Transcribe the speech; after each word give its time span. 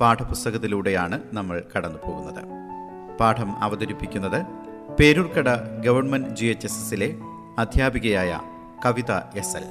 പാഠപുസ്തകത്തിലൂടെയാണ് 0.00 1.20
നമ്മൾ 1.32 1.56
കടന്നു 1.72 1.98
പോകുന്നത് 2.06 2.42
പാഠം 3.20 3.50
അവതരിപ്പിക്കുന്നത് 3.60 4.40
Peroorkada 4.98 5.50
government 5.80 6.34
G 6.38 6.46
H 6.46 6.66
S 6.66 6.82
എസിലെ 6.84 7.08
അധ്യാപികയായ 7.58 8.32
Kavitha 8.84 9.12
S 9.34 9.56
L 9.56 9.66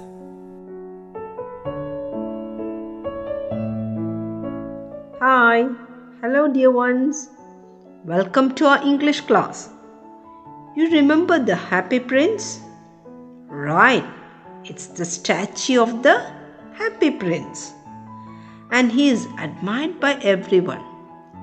Hi, 5.22 5.58
hello, 6.22 6.48
dear 6.48 6.72
ones. 6.72 7.30
Welcome 8.06 8.56
to 8.56 8.66
our 8.66 8.82
English 8.84 9.22
class. 9.22 9.70
You 10.76 10.90
remember 10.92 11.40
the 11.42 11.56
Happy 11.56 12.00
Prince? 12.02 12.46
Right, 13.48 14.06
it's 14.66 14.88
the 14.90 15.06
statue 15.08 15.80
of 15.82 16.04
the 16.04 16.16
Happy 16.74 17.12
Prince. 17.14 17.62
And 18.72 18.92
he 18.92 19.10
is 19.10 19.28
admired 19.40 20.00
by 20.00 20.14
everyone. 20.22 20.84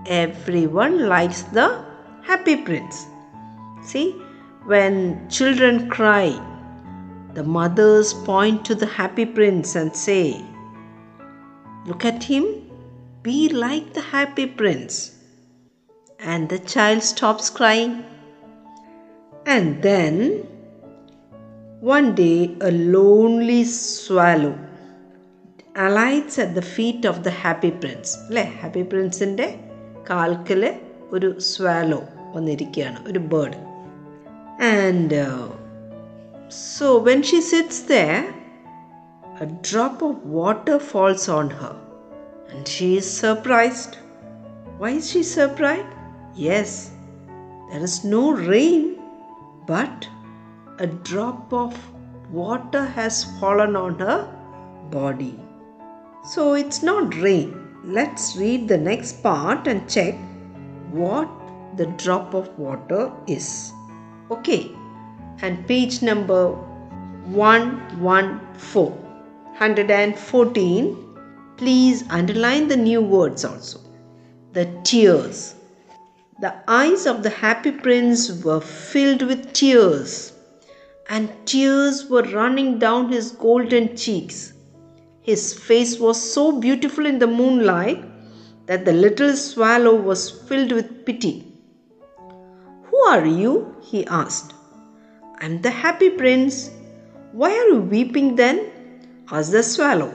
Everyone 0.06 1.08
likes 1.08 1.42
the 1.42 1.84
Happy 2.22 2.56
Prince. 2.56 3.06
See, 3.82 4.12
when 4.64 5.28
children 5.28 5.88
cry, 5.88 6.38
the 7.34 7.44
mothers 7.44 8.12
point 8.14 8.64
to 8.66 8.74
the 8.74 8.86
Happy 8.86 9.24
Prince 9.24 9.76
and 9.76 9.94
say, 9.94 10.44
Look 11.86 12.04
at 12.04 12.24
him, 12.24 12.44
be 13.22 13.48
like 13.48 13.94
the 13.94 14.02
happy 14.02 14.46
prince. 14.46 15.16
And 16.18 16.48
the 16.48 16.58
child 16.58 17.02
stops 17.02 17.48
crying. 17.48 18.04
And 19.46 19.82
then, 19.82 20.46
one 21.80 22.14
day, 22.14 22.54
a 22.60 22.70
lonely 22.70 23.64
swallow 23.64 24.58
alights 25.84 26.38
at 26.44 26.50
the 26.58 26.64
feet 26.74 27.02
of 27.10 27.16
the 27.26 27.34
happy 27.44 27.72
prince. 27.82 28.08
അല്ലേ 28.28 28.44
happy 28.60 28.82
പ്രിൻസിന്റെ 28.92 29.46
കാൽക്കൽ 30.10 30.62
ഒരു 31.16 31.28
swallow 31.50 32.00
വന്നിരിക്കുകയാണ് 32.34 32.98
ഒരു 33.10 33.20
bird 33.32 33.58
and 34.74 35.22
so 36.76 36.88
when 37.08 37.22
she 37.30 37.40
sits 37.52 37.82
there 37.94 38.12
a 39.40 39.46
drop 39.66 40.02
of 40.02 40.16
water 40.38 40.78
falls 40.78 41.22
on 41.36 41.48
her 41.60 41.74
and 42.50 42.68
she 42.68 42.88
is 42.96 43.06
surprised. 43.22 43.92
Why 44.80 44.90
is 44.90 45.10
she 45.10 45.22
surprised? 45.22 45.92
Yes, 46.36 46.90
there 47.70 47.82
is 47.82 48.04
no 48.04 48.32
rain, 48.50 48.82
but 49.66 50.08
a 50.78 50.88
drop 51.08 51.52
of 51.52 51.72
water 52.32 52.84
has 52.98 53.24
fallen 53.38 53.76
on 53.76 53.94
her 53.98 54.18
body. 54.90 55.34
So 56.24 56.54
it's 56.54 56.82
not 56.82 57.14
rain. 57.16 57.56
Let's 57.84 58.36
read 58.36 58.68
the 58.68 58.78
next 58.78 59.22
part 59.22 59.66
and 59.66 59.88
check 59.88 60.14
what 60.90 61.28
the 61.76 61.86
drop 61.86 62.34
of 62.34 62.58
water 62.58 63.12
is. 63.26 63.72
Okay, 64.30 64.70
and 65.42 65.66
page 65.66 66.02
number 66.02 66.52
114. 67.26 69.10
114 69.60 70.96
please 71.58 72.02
underline 72.08 72.66
the 72.68 72.76
new 72.76 73.02
words 73.02 73.44
also 73.44 73.78
the 74.52 74.64
tears 74.84 75.54
the 76.40 76.52
eyes 76.66 77.04
of 77.04 77.22
the 77.22 77.28
happy 77.28 77.70
prince 77.70 78.22
were 78.42 78.60
filled 78.60 79.20
with 79.20 79.52
tears 79.52 80.32
and 81.10 81.28
tears 81.44 82.08
were 82.08 82.22
running 82.22 82.78
down 82.78 83.12
his 83.12 83.32
golden 83.32 83.94
cheeks 83.94 84.54
his 85.30 85.44
face 85.68 85.94
was 86.06 86.18
so 86.36 86.44
beautiful 86.66 87.06
in 87.12 87.18
the 87.22 87.32
moonlight 87.40 88.02
that 88.66 88.84
the 88.84 88.96
little 89.04 89.34
swallow 89.36 89.94
was 90.10 90.24
filled 90.48 90.72
with 90.78 90.90
pity 91.08 91.34
who 92.88 93.00
are 93.14 93.26
you 93.42 93.54
he 93.92 94.02
asked 94.22 94.52
i'm 95.40 95.56
the 95.66 95.74
happy 95.84 96.10
prince 96.22 96.60
why 97.32 97.50
are 97.60 97.68
you 97.72 97.80
weeping 97.94 98.30
then 98.42 98.60
asked 99.32 99.52
the 99.52 99.62
swallow. 99.62 100.12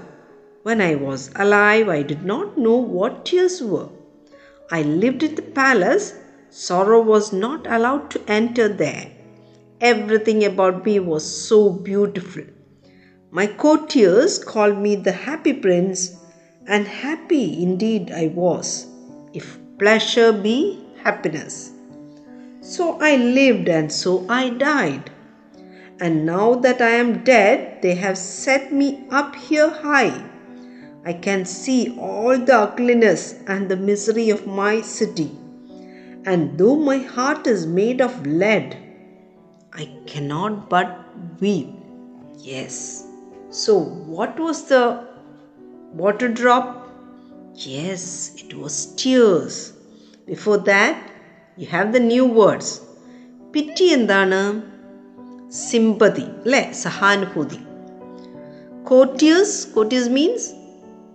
When 0.64 0.82
I 0.82 0.96
was 0.96 1.30
alive, 1.36 1.88
I 1.90 2.02
did 2.02 2.24
not 2.26 2.58
know 2.58 2.76
what 2.76 3.26
tears 3.26 3.62
were. 3.62 3.90
I 4.72 4.82
lived 4.82 5.24
in 5.24 5.36
the 5.36 5.42
palace. 5.42 6.14
Sorrow 6.50 7.02
was 7.02 7.32
not 7.32 7.68
allowed 7.68 8.10
to 8.12 8.22
enter 8.28 8.68
there. 8.68 9.08
Everything 9.80 10.44
about 10.44 10.86
me 10.86 11.00
was 11.00 11.24
so 11.48 11.70
beautiful. 11.70 12.44
My 13.36 13.48
courtiers 13.48 14.40
called 14.40 14.78
me 14.78 14.96
the 14.96 15.12
happy 15.12 15.52
prince, 15.52 16.16
and 16.68 16.88
happy 16.88 17.62
indeed 17.62 18.10
I 18.10 18.28
was, 18.28 18.88
if 19.34 19.58
pleasure 19.78 20.32
be 20.32 20.82
happiness. 21.04 21.72
So 22.62 22.98
I 23.02 23.18
lived, 23.18 23.68
and 23.68 23.92
so 23.92 24.26
I 24.30 24.52
died. 24.52 25.12
And 26.00 26.26
now 26.26 26.56
that 26.66 26.82
I 26.82 26.92
am 26.92 27.26
dead, 27.26 27.82
they 27.82 27.96
have 27.96 28.18
set 28.18 28.72
me 28.72 29.04
up 29.12 29.36
here 29.36 29.70
high. 29.70 30.16
I 31.04 31.12
can 31.12 31.44
see 31.44 31.94
all 32.00 32.38
the 32.38 32.58
ugliness 32.58 33.36
and 33.48 33.68
the 33.68 33.76
misery 33.76 34.30
of 34.30 34.48
my 34.48 34.80
city. 34.80 35.30
And 36.26 36.58
though 36.58 36.78
my 36.78 37.00
heart 37.00 37.48
is 37.48 37.68
made 37.68 38.00
of 38.00 38.26
lead, 38.26 38.78
I 39.74 39.90
cannot 40.06 40.70
but 40.70 41.04
weep. 41.42 41.68
Yes. 42.38 43.12
So, 43.64 43.74
what 44.20 44.32
was 44.38 44.56
the 44.70 44.98
water 45.98 46.30
drop? 46.30 46.64
Yes, 47.54 48.02
it 48.42 48.56
was 48.58 48.74
tears. 49.04 49.52
Before 50.28 50.62
that, 50.62 50.96
you 51.60 51.68
have 51.76 51.94
the 51.94 52.12
new 52.14 52.26
words. 52.36 52.82
Pity 53.54 53.86
എന്താണ്? 53.86 54.62
Sympathy 55.50 56.26
അല്ലേ 56.44 56.72
സഹാനുഭൂതി. 56.72 57.60
Courtiers 58.84 59.68
courtiers 59.68 60.10
means 60.10 60.50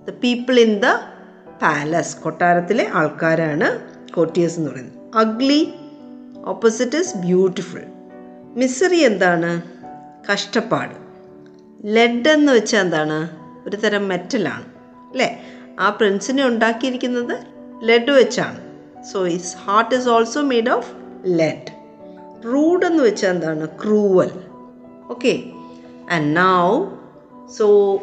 the 0.04 0.10
people 0.10 0.58
in 0.58 0.78
the 0.78 0.86
palace 1.62 2.16
കൊട്ടാരത്തിലെ 2.16 2.88
ആൾക്കാരാണ് 2.92 3.80
courtiers 4.12 4.56
എന്ന് 4.56 4.70
പറയുന്നത്. 4.70 5.16
Ugly 5.16 5.74
opposite 6.44 6.96
is 6.96 7.16
beautiful 7.16 7.84
misery 8.54 8.98
എന്താണ്? 8.98 9.62
കഷ്ടപ്പാട്. 10.32 11.09
Lead 11.84 12.28
എന്ന് 12.28 12.52
വെച്ചാൽ 12.52 12.80
എന്താണ്? 12.80 13.36
ഒരു 13.66 13.76
തരം 13.76 14.08
മെറ്റലാണ് 14.08 14.64
അല്ലേ? 15.10 15.42
ആ 15.80 15.90
പ്രിൻസിനെ 15.90 16.46
ഉണ്ടാക്കിയിരിക്കുന്നത് 16.46 17.38
ലെഡ് 17.82 18.10
വെച്ചാണ്. 18.10 18.60
So 19.12 19.26
is 19.26 19.56
heart 19.56 19.94
is 19.94 20.08
also 20.08 20.40
made 20.40 20.70
of 20.70 20.92
lead 21.26 21.80
rude 22.44 22.86
എന്ന് 22.86 23.02
വെച്ചാൽ 23.02 23.30
എന്താണ്? 23.30 23.68
Cruel 23.68 24.30
okay 25.10 25.42
and 26.12 26.36
now 26.36 26.84
so 27.58 27.98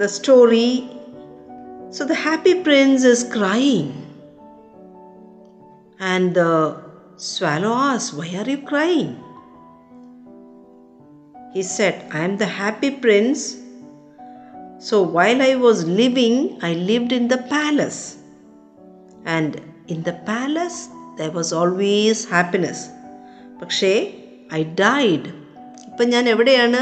the 0.00 0.04
story 0.04 0.82
so 1.90 2.04
the 2.04 2.12
happy 2.12 2.52
prince 2.52 3.06
is 3.06 3.26
crying 3.26 3.92
and 6.02 6.34
the 6.34 6.38
swallow 7.20 7.72
as 7.72 8.14
why 8.14 8.34
are 8.34 8.50
you 8.50 8.56
crying 8.56 9.23
He 11.54 11.62
said, 11.62 11.96
I 12.12 12.24
am 12.24 12.36
the 12.36 12.50
happy 12.60 12.90
prince. 12.90 13.42
So 14.80 15.02
while 15.16 15.40
I 15.40 15.54
was 15.54 15.78
living, 16.00 16.58
I 16.62 16.72
lived 16.90 17.12
in 17.12 17.28
the 17.28 17.38
palace. 17.54 18.00
And 19.24 19.60
in 19.88 20.02
the 20.02 20.14
palace, 20.26 20.78
there 21.18 21.30
was 21.30 21.50
always 21.52 22.24
happiness. 22.36 22.80
പക്ഷേ 23.60 23.92
I 24.54 24.60
died 24.80 25.26
ഇപ്പം 25.88 26.06
ഞാൻ 26.08 26.24
എവിടെയാണ് 26.28 26.80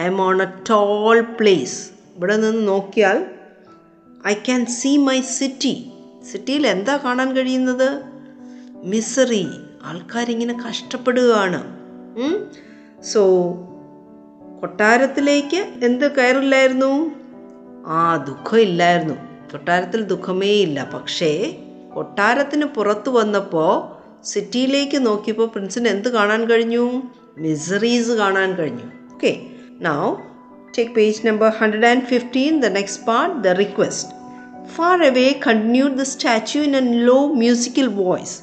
I 0.00 0.04
am 0.10 0.18
on 0.26 0.42
a 0.42 0.48
tall 0.70 1.18
place 1.38 1.78
ഇവിടെ 2.16 2.36
നിന്ന് 2.36 2.62
നോക്കിയാൽ 2.68 3.18
I 4.26 4.34
can 4.48 4.62
see 4.78 4.92
my 5.08 5.18
city 5.38 5.74
സിറ്റിയിൽ 6.30 6.64
എന്താ 6.66 6.94
കാണാൻ 7.04 7.30
കഴിയുന്നത് 7.36 7.88
മിസറി 8.92 9.44
ആൾക്കാരിങ്ങനെ 9.88 10.54
കഷ്ടപ്പെടുകയാണ് 10.64 11.60
സോ 13.12 13.22
കൊട്ടാരത്തിലേക്ക് 14.64 15.66
എന്ത് 15.82 16.14
കയറില്ലായിരുന്നു? 16.14 17.10
ആ 17.86 18.16
ദുഃഖമില്ലായിരുന്നു. 18.16 19.14
കൊട്ടാരത്തിൽ 19.52 20.02
ദുഃഖമേ 20.02 20.52
ഇല്ല 20.52 20.90
പക്ഷേ 20.94 21.58
കൊട്ടാരത്തിന് 21.94 22.64
പുറത്തു 22.64 23.10
വന്നപ്പോൾ 23.10 24.04
സിറ്റിയിലേക്ക് 24.24 25.06
നോക്കിയപ്പോൾ 25.06 25.46
പ്രിൻസിന് 25.46 25.88
എന്ത് 25.88 26.08
കാണാൻ 26.08 26.44
കഴിഞ്ഞു? 26.44 27.02
മിസറീസ് 27.38 28.10
കാണാൻ 28.10 28.54
കഴിഞ്ഞു. 28.54 29.14
Okay 29.14 29.40
now 29.80 30.14
take 30.78 30.92
page 30.92 31.26
number 31.26 31.48
hundred 31.48 31.86
and 31.86 32.02
fifteen 32.02 32.60
the 32.60 32.66
next 32.66 33.06
part 33.06 33.44
the 33.44 33.46
request 33.46 34.10
far 34.74 35.04
away 35.04 35.40
continued 35.46 35.94
the 35.94 36.02
statue 36.02 36.62
in 36.62 36.76
a 36.76 37.04
low 37.04 37.26
musical 37.26 37.88
voice. 37.88 38.34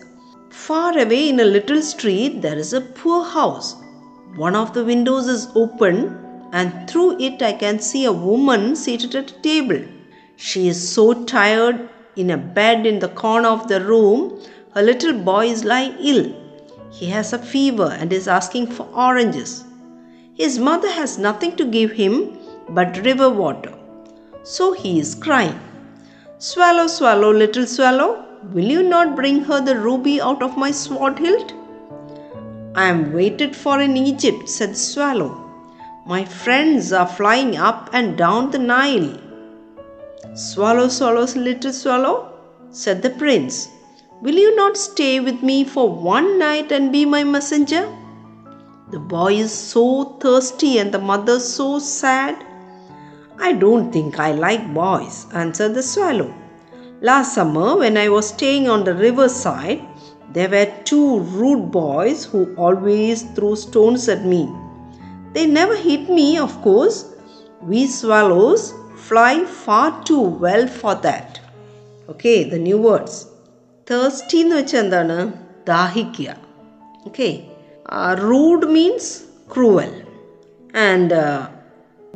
Far 0.66 1.00
away 1.00 1.18
in 1.18 1.42
a 1.42 1.44
little 1.44 1.82
street 1.82 2.36
there 2.36 2.58
is 2.58 2.76
a 2.76 2.80
poor 2.80 3.22
house. 3.22 3.81
One 4.36 4.56
of 4.56 4.74
the 4.74 4.86
windows 4.86 5.28
is 5.28 5.50
open, 5.56 6.18
and 6.54 6.90
through 6.90 7.20
it 7.20 7.42
I 7.42 7.52
can 7.52 7.80
see 7.80 8.06
a 8.06 8.14
woman 8.14 8.78
seated 8.78 9.14
at 9.14 9.32
a 9.32 9.42
table. 9.42 9.82
She 10.38 10.70
is 10.70 10.90
so 10.90 11.26
tired 11.26 11.90
in 12.16 12.30
a 12.30 12.38
bed 12.38 12.86
in 12.86 13.00
the 13.00 13.10
corner 13.10 13.50
of 13.50 13.68
the 13.68 13.82
room. 13.82 14.40
Her 14.74 14.82
little 14.82 15.12
boy 15.12 15.48
is 15.48 15.66
lying 15.66 15.98
ill. 16.00 16.34
He 16.92 17.08
has 17.08 17.34
a 17.34 17.40
fever 17.40 17.96
and 18.00 18.14
is 18.14 18.30
asking 18.30 18.68
for 18.68 18.88
oranges. 18.94 19.66
His 20.34 20.58
mother 20.58 20.90
has 20.90 21.18
nothing 21.18 21.58
to 21.58 21.66
give 21.66 21.92
him 21.92 22.38
but 22.70 23.04
river 23.04 23.30
water. 23.30 23.74
So 24.44 24.72
he 24.72 25.00
is 25.00 25.14
crying. 25.14 25.60
Swallow, 26.38 26.88
swallow, 26.88 27.34
little 27.34 27.68
swallow, 27.68 28.26
will 28.54 28.64
you 28.64 28.82
not 28.82 29.16
bring 29.16 29.44
her 29.44 29.60
the 29.60 29.78
ruby 29.78 30.22
out 30.22 30.42
of 30.42 30.58
my 30.58 30.72
sword 30.72 31.20
hilt? 31.20 31.54
I 32.74 32.88
am 32.88 33.12
waited 33.12 33.54
for 33.54 33.82
in 33.82 33.98
Egypt, 33.98 34.48
said 34.48 34.72
the 34.72 34.76
swallow. 34.76 35.38
My 36.06 36.24
friends 36.24 36.94
are 36.94 37.08
flying 37.08 37.58
up 37.58 37.90
and 37.92 38.18
down 38.18 38.52
the 38.52 38.60
Nile. 38.60 39.18
Swallow, 40.36 40.88
swallow, 40.88 41.26
little 41.36 41.74
swallow, 41.74 42.34
said 42.70 43.02
the 43.02 43.10
prince. 43.10 43.68
Will 44.22 44.36
you 44.36 44.56
not 44.56 44.78
stay 44.78 45.20
with 45.20 45.44
me 45.44 45.66
for 45.66 45.90
one 45.90 46.40
night 46.40 46.72
and 46.72 46.94
be 46.94 47.04
my 47.04 47.26
messenger? 47.26 47.92
The 48.92 49.00
boy 49.00 49.34
is 49.34 49.52
so 49.52 50.18
thirsty 50.22 50.78
and 50.78 50.94
the 50.94 51.00
mother 51.00 51.40
so 51.40 51.80
sad. 51.80 52.38
I 53.38 53.52
don't 53.52 53.92
think 53.92 54.18
I 54.18 54.32
like 54.32 54.74
boys, 54.74 55.26
answered 55.34 55.74
the 55.74 55.84
swallow. 55.84 56.34
Last 57.02 57.36
summer, 57.36 57.78
when 57.78 57.98
I 57.98 58.08
was 58.08 58.30
staying 58.30 58.70
on 58.70 58.86
the 58.86 58.94
riverside, 58.94 59.82
there 60.33 60.49
were 60.49 60.71
two 60.85 61.21
rude 61.39 61.71
boys 61.71 62.25
who 62.25 62.55
always 62.57 63.23
threw 63.35 63.55
stones 63.57 64.09
at 64.09 64.25
me. 64.25 64.43
They 65.35 65.47
never 65.47 65.77
hit 65.77 66.09
me, 66.09 66.39
of 66.39 66.61
course. 66.63 66.99
We 67.63 67.87
swallows 67.87 68.75
fly 69.09 69.45
far 69.45 69.89
too 70.05 70.25
well 70.45 70.67
for 70.67 70.95
that. 71.07 71.41
Okay, 72.09 72.39
the 72.53 72.59
new 72.69 72.79
words. 72.89 73.15
Thirsty 73.89 74.39
എന്ന് 74.45 74.55
വെച്ചാൽ 74.59 74.81
എന്താണ് 74.85 75.17
ദാഹിക്കുക 75.71 76.31
okay 77.09 77.29
rude 78.29 78.67
means 78.77 79.13
cruel 79.55 79.93
and 80.89 81.21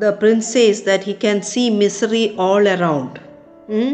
the 0.02 0.12
prince 0.20 0.46
says 0.54 0.76
that 0.88 1.02
he 1.08 1.14
can 1.24 1.38
see 1.42 1.68
misery 1.82 2.34
all 2.44 2.64
around. 2.74 3.12
Hmm? 3.70 3.92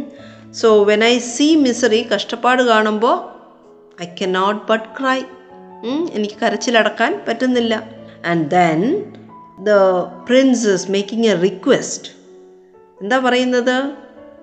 So 0.60 0.69
when 0.88 1.02
I 1.02 1.19
see 1.34 1.52
misery, 1.66 2.00
കഷ്ടപ്പാട് 2.12 2.62
കാണുമ്പോൾ 2.62 3.16
I 4.03 4.07
cannot 4.21 4.62
but 4.71 4.86
cry 5.00 5.19
എനിക്ക് 6.15 6.36
കരച്ചിലടക്കാൻ 6.42 7.21
പറ്റുന്നില്ല. 7.27 7.74
And 8.25 8.51
then 8.51 8.80
the 9.59 9.71
prince 10.27 10.68
is 10.68 10.92
making 10.92 11.27
a 11.27 11.33
request 11.33 12.09
എന്താ 13.01 13.19
പറയുന്നത്? 13.19 13.94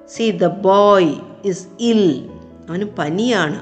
See 0.06 0.31
the 0.31 0.46
boy 0.46 1.14
is 1.44 1.66
ill 1.81 2.31
അവന് 2.69 2.84
പനിയാണ്. 2.84 3.58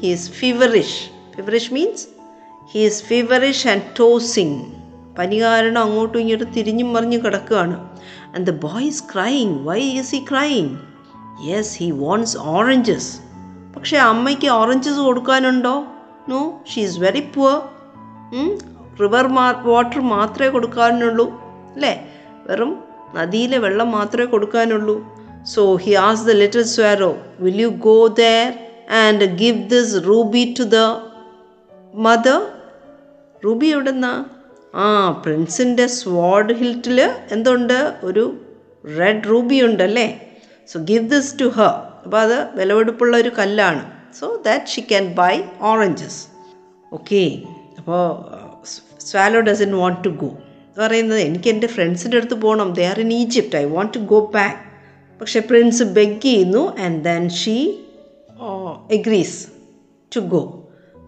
He 0.00 0.06
is 0.06 0.30
feverish 0.30 1.10
feverish 1.36 1.74
means 1.74 2.06
he 2.72 2.78
is 2.78 3.04
feverish 3.04 3.68
and 3.68 3.82
tossing 3.98 4.64
പനി 5.18 5.40
കാരണം 5.42 5.82
അങ്ങോട്ടും 5.82 6.20
ഇങ്ങോട്ടും 6.20 6.52
തിരിഞ്ഞും 6.52 6.92
മറിഞ്ഞും 6.92 7.24
കിടക്കുകയാണ്. 7.24 7.76
And 8.34 8.46
the 8.46 8.50
boy 8.50 8.86
is 8.86 9.04
crying 9.14 9.68
why 9.68 9.80
is 9.80 10.14
he 10.14 10.24
crying 10.30 10.76
yes 11.48 11.78
he 11.82 11.90
wants 11.90 12.36
oranges 12.38 13.25
പക്ഷേ 13.76 13.96
അമ്മയ്ക്ക് 14.10 14.48
oranges 14.60 15.00
കൊടുക്കാനുണ്ടോ? 15.08 15.74
No 16.28 16.40
she 16.70 16.80
is 16.82 17.00
very 17.00 17.22
poor 17.34 17.56
river 19.00 19.26
മാ 19.36 19.46
വാട്ടർ 19.64 20.00
മാത്രമേ 20.14 20.48
കൊടുക്കാനുള്ളൂ 20.48 21.26
അല്ലേ? 21.74 21.94
വെറും 22.46 22.72
നദിയിലെ 23.14 23.58
വെള്ളം 23.58 23.88
മാത്രമേ 23.90 24.26
കൊടുക്കാനുള്ളൂ. 24.26 24.96
So 25.54 25.62
he 25.84 25.92
as 26.06 26.24
the 26.28 26.30
little 26.42 26.64
swallow 26.74 27.10
will 27.40 27.58
you 27.64 27.68
go 27.88 27.98
there 28.20 28.46
and 29.02 29.24
give 29.42 29.60
this 29.70 29.94
ruby 30.06 30.44
to 30.58 30.64
the 30.76 30.78
mother 32.06 32.40
ruby 33.44 33.66
എവിടെന്നാ? 33.66 34.14
ആ 34.74 34.86
പ്രിൻസിന്റെ 35.24 35.86
സ്വാഡ് 35.98 36.54
ഹിൽറ്റിൽ 36.60 36.98
എന്തുണ്ട്? 37.36 37.78
ഒരു 38.04 38.24
റെഡ് 38.98 39.28
റൂബി 39.30 39.58
ഉണ്ടല്ലേ? 39.68 40.08
So 40.72 40.78
give 40.90 41.06
this 41.10 41.32
to 41.40 41.48
her 41.58 41.74
അപ്പോൾ 42.06 42.20
അത് 42.20 42.58
വിലവെടുപ്പുള്ള 42.58 43.14
ഒരു 43.16 43.30
കല്ലാണ്. 43.38 43.82
So 44.20 44.26
that 44.46 44.66
she 44.66 44.80
can 44.80 45.06
buy 45.14 45.34
oranges 45.60 46.20
okay 46.92 47.22
അപ്പോൾ 47.78 48.02
swallow 49.00 49.40
doesn't 49.40 49.72
want 49.76 50.04
to 50.04 50.10
go 50.22 50.28
എന്ന് 50.28 50.80
പറയുന്നത് 50.84 51.20
എനിക്ക് 51.20 51.48
എന്റെ 51.50 51.66
ഫ്രണ്ട്സിന്റെ 51.66 52.16
അടുത്ത് 52.16 52.36
പോകണം. 52.42 52.68
They 52.74 52.84
are 52.86 52.98
in 53.00 53.12
Egypt 53.12 53.56
I 53.56 53.64
want 53.64 53.92
to 53.94 53.98
go 54.12 54.18
back 54.34 54.60
പക്ഷേ 55.20 55.40
പ്രിൻസ് 55.40 55.82
ബെഗ് 55.98 56.20
ചെയ്യുന്നു 56.20 56.62
and 56.84 56.98
then 57.04 57.28
she 57.40 57.56
agrees 58.90 59.38
to 60.16 60.20
go 60.34 60.42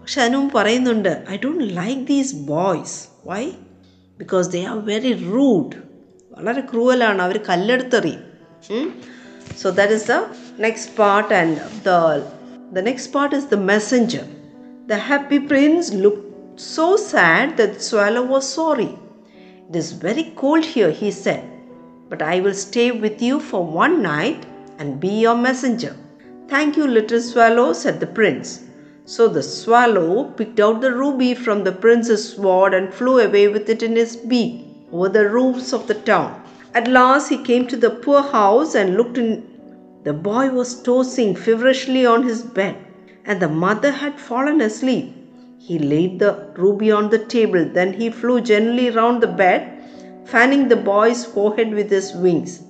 പക്ഷെ 0.01 0.19
അതിനു 0.23 0.51
പറയുന്നുണ്ട് 0.55 1.13
I 1.31 1.37
don't 1.45 1.65
like 1.77 2.01
these 2.13 2.35
boys 2.53 2.97
why 3.27 3.43
because 4.19 4.49
they 4.49 4.61
are 4.73 4.79
very 4.93 5.13
rude 5.35 5.77
വളരെ 6.31 6.63
ക്രൂവലാണ്. 6.73 7.21
അവർ 7.23 7.37
കല്ലെടുത്തെറിയും. 7.49 8.23
So 9.63 9.67
that 9.79 9.95
is 9.99 10.09
the 10.13 10.17
next 10.59 10.97
part 10.97 11.31
and 11.31 11.59
the 11.85 12.27
the 12.73 12.83
next 12.83 13.09
part 13.09 13.33
is 13.33 13.47
the 13.47 13.57
messenger. 13.57 14.27
The 14.89 14.99
happy 14.99 15.39
prince 15.39 15.93
looked 15.93 16.61
so 16.61 16.97
sad 16.97 17.57
that 17.57 17.75
the 17.75 17.81
swallow 17.81 18.23
was 18.23 18.53
sorry. 18.53 18.99
It 19.69 19.77
is 19.77 19.93
very 19.93 20.33
cold 20.35 20.65
here, 20.65 20.91
he 20.91 21.11
said, 21.11 21.45
but 22.09 22.23
I 22.23 22.41
will 22.41 22.55
stay 22.55 22.91
with 22.91 23.23
you 23.23 23.39
for 23.39 23.65
one 23.65 24.03
night 24.03 24.47
and 24.79 24.99
be 24.99 25.09
your 25.09 25.37
messenger. 25.37 25.95
Thank 26.49 26.77
you, 26.77 26.87
little 26.87 27.21
swallow, 27.21 27.73
said 27.73 28.01
the 28.01 28.07
prince. 28.07 28.65
So 29.05 29.29
the 29.29 29.43
swallow 29.43 30.25
picked 30.25 30.59
out 30.59 30.81
the 30.81 30.93
ruby 30.93 31.35
from 31.35 31.63
the 31.63 31.73
prince's 31.73 32.35
sword 32.35 32.75
and 32.75 32.93
flew 32.93 33.21
away 33.21 33.47
with 33.49 33.69
it 33.69 33.83
in 33.83 33.95
his 33.95 34.17
beak 34.17 34.65
over 34.93 35.09
the 35.09 35.29
roofs 35.29 35.73
of 35.73 35.87
the 35.87 35.95
town. 35.95 36.43
At 36.75 36.89
last 36.89 37.29
he 37.29 37.43
came 37.43 37.67
to 37.69 37.77
the 37.77 37.91
poor 37.91 38.23
house 38.23 38.75
and 38.75 38.97
looked 38.97 39.19
in 39.19 39.58
the 40.09 40.15
boy 40.15 40.49
was 40.49 40.83
tossing 40.83 41.35
feverishly 41.35 42.07
on 42.07 42.23
his 42.23 42.41
bed, 42.41 42.77
and 43.27 43.43
the 43.43 43.49
mother 43.63 43.91
had 43.91 44.19
fallen 44.19 44.63
asleep. 44.63 45.15
He 45.59 45.79
laid 45.79 46.19
the 46.19 46.31
ruby 46.57 46.91
on 46.91 47.11
the 47.11 47.19
table, 47.19 47.69
then 47.75 47.93
he 47.93 48.09
flew 48.09 48.41
gently 48.41 48.89
round 48.89 49.23
the 49.23 49.27
bed 49.27 49.67
fanning 50.25 50.69
the 50.69 50.77
boy's 50.77 51.27
forehead 51.27 51.75
with 51.75 51.91
his 51.91 52.15
wings. 52.15 52.63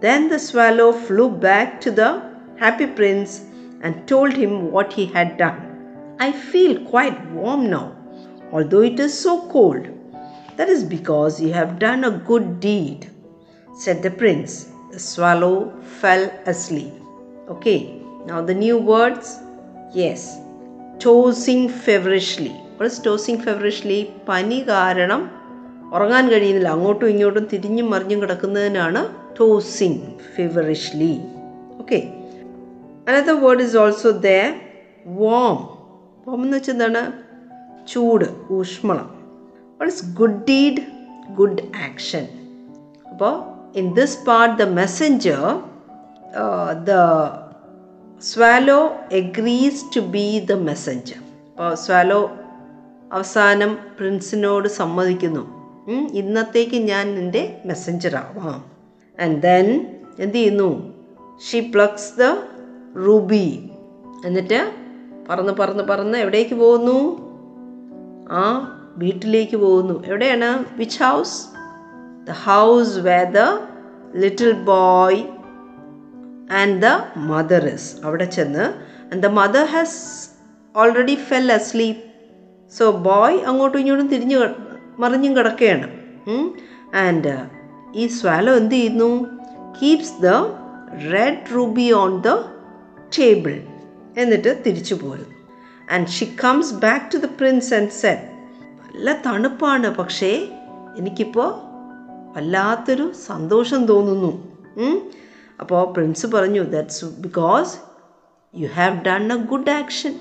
Then 0.00 0.30
the 0.30 0.38
swallow 0.38 0.92
flew 0.92 1.28
back 1.28 1.82
to 1.82 1.90
the 1.90 2.22
happy 2.56 2.86
prince 2.86 3.44
and 3.82 4.08
told 4.08 4.32
him 4.32 4.70
what 4.70 4.94
he 4.94 5.04
had 5.04 5.36
done. 5.36 5.60
I 6.18 6.32
feel 6.32 6.80
quite 6.86 7.30
warm 7.32 7.68
now, 7.68 7.94
although 8.52 8.80
it 8.80 8.98
is 8.98 9.18
so 9.18 9.46
cold. 9.50 9.86
That 10.56 10.70
is 10.70 10.82
because 10.82 11.42
you 11.42 11.52
have 11.52 11.78
done 11.78 12.04
a 12.04 12.18
good 12.30 12.58
deed, 12.58 13.10
said 13.74 14.02
the 14.02 14.10
prince. 14.10 14.72
The 14.96 15.02
swallow 15.02 15.56
fell 16.00 16.22
asleep. 16.46 16.92
Okay, 17.50 18.00
now 18.26 18.40
the 18.40 18.54
new 18.54 18.78
words. 18.78 19.40
Yes, 19.92 20.38
feverishly. 21.78 22.54
What 22.76 22.86
is 22.86 22.98
tossing 22.98 23.38
feverishly? 23.38 23.98
പനി 24.28 24.58
കാരണം 24.60 25.22
ഉറങ്ങാൻ 25.92 26.28
കഴിയുന്നില്ല 26.28 26.68
അങ്ങോട്ടും 26.68 27.08
ഇങ്ങോട്ടും 27.08 27.46
തിരിഞ്ഞും 27.46 27.90
മറിഞ്ഞും 27.90 28.20
കിടക്കുന്നതിനാണ് 28.20 29.02
tossing 29.40 30.00
feverishly 30.36 31.20
okay 31.80 31.98
another 33.08 33.36
word 33.40 33.60
is 33.60 33.76
also 33.76 34.10
the 34.10 34.32
warm 35.06 35.58
warm 36.26 36.42
എന്ന് 36.44 36.56
വെച്ചാൽ 36.56 36.74
എന്താണ് 36.74 37.12
ചൂട് 37.86 38.24
ഊഷ്മളം 38.52 39.10
is 39.86 40.04
good 40.14 40.40
deed 40.50 40.82
good 41.34 41.62
action 41.84 42.26
അപ്പോൾ 43.10 43.55
in 43.76 43.94
this 43.94 44.18
part 44.26 44.62
the 44.62 44.62
messenger 44.62 45.40
the 46.88 47.02
swallow 48.22 48.94
agrees 49.12 49.84
to 49.96 50.00
be 50.00 50.40
the 50.50 50.52
messenger 50.52 51.18
അപ്പോൾ 51.48 51.74
സ്വാലോ 51.74 52.30
അവസാനം 53.12 53.78
പ്രിൻസിനോട് 53.98 54.68
സമ്മതിക്കുന്നു. 54.68 55.42
ഇന്നത്തേക്ക് 56.14 56.76
ഞാൻ 56.76 57.14
നിന്റെ 57.14 57.62
മെസ്സഞ്ചർ 57.66 58.16
ആവാം 58.16 58.64
ആൻഡ് 59.20 59.42
ദെൻ 59.42 59.68
എന്ത് 60.18 60.36
ചെയ്യുന്നു? 60.36 60.70
ഷീ 61.46 61.60
പ്ലക്സ് 61.60 62.10
ദ 62.20 62.24
റൂബി 63.06 63.70
എന്നിട്ട് 64.24 64.60
പറന്ന് 65.30 65.52
പറന്ന് 65.52 65.82
പറന്ന് 65.82 66.18
എവിടേക്ക് 66.18 66.54
പോകുന്നു? 66.54 66.98
ആ 68.30 68.42
വീട്ടിലേക്ക് 68.96 69.56
പോകുന്നു. 69.56 70.04
എവിടെയാണ്? 70.06 70.64
Which 70.76 71.02
house 71.02 71.55
the 72.28 72.30
house 72.30 72.98
where 72.98 73.24
the 73.24 73.42
little 74.14 74.52
boy 74.52 75.20
and 76.60 76.82
the 76.82 76.86
mother 77.16 77.66
is 77.66 77.96
അവിടെ 78.04 78.24
ചെന്ന് 78.24 78.64
and 79.12 79.22
the 79.22 79.26
mother 79.26 79.64
has 79.64 80.30
already 80.76 81.14
fell 81.14 81.52
asleep 81.52 82.02
so 82.78 82.90
boy 82.90 83.38
അങ്ങോട്ടും 83.40 83.78
ഇങ്ങോട്ടും 83.78 84.08
തിരിഞ്ഞു 84.08 84.38
മറിഞ്ഞും 84.98 85.36
കിടക്കുകയാണ്. 85.36 85.88
ആൻഡ് 86.94 87.34
ഈ 87.94 88.06
സ്വാലോ 88.06 88.52
എന്ത് 88.56 88.74
ചെയ്യുന്നു? 88.74 89.10
Keeps 89.82 90.22
the 90.22 90.26
red 91.12 91.54
ruby 91.56 91.92
on 91.92 92.20
the 92.20 92.28
table 93.18 93.54
എന്നിട്ട് 94.18 94.62
തിരിച്ചു 94.66 94.94
പോരുന്നു. 94.94 95.34
And 95.90 96.06
she 96.06 96.24
comes 96.44 96.74
back 96.74 97.04
to 97.14 97.18
the 97.18 97.28
prince 97.40 97.74
and 97.74 97.88
said 97.88 98.22
നല്ല 98.84 99.12
തണുപ്പാണ് 99.26 99.94
പക്ഷേ 99.94 100.48
എനിക്കിപ്പോൾ 100.96 101.65
വല്ലാത്തൊരു 102.36 103.06
സന്തോഷം 103.26 103.82
തോന്നുന്നു. 103.86 104.32
അപ്പോൾ 105.60 105.82
പ്രിൻസ് 105.92 106.26
പറഞ്ഞു 106.34 106.62
that's 106.74 107.06
because 107.26 107.70
you 108.54 108.66
have 108.78 108.96
done 109.06 109.24
a 109.32 109.38
good 109.52 109.72
action 109.80 110.14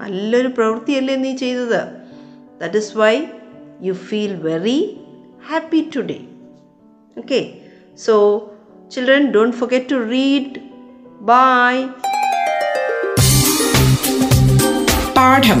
നല്ലൊരു 0.00 0.50
പ്രവൃത്തിയല്ലേ 0.56 1.16
നീ 1.24 1.32
ചെയ്തത്. 1.36 1.80
That 2.60 2.78
is 2.82 2.92
why 2.98 3.14
you 3.86 3.92
feel 4.08 4.34
very 4.48 4.78
happy 5.48 5.80
today 5.96 6.18
okay 7.22 7.40
so 8.06 8.14
children 8.94 9.26
don't 9.36 9.56
forget 9.56 9.90
to 9.92 9.98
read 10.14 10.60
bye 11.30 11.74
പാഠം. 15.18 15.60